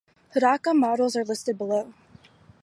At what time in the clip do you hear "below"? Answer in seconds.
1.59-1.93